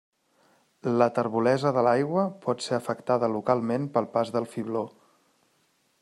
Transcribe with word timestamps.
La 1.01 1.07
terbolesa 1.17 1.73
de 1.75 1.83
l'aigua 1.87 2.23
pot 2.45 2.65
ser 2.67 2.73
afectada 2.77 3.29
localment 3.35 3.85
pel 3.99 4.09
pas 4.15 4.35
del 4.37 4.49
fibló. 4.55 4.83